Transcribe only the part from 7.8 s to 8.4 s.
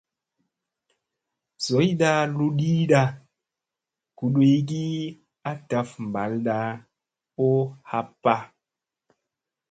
happa.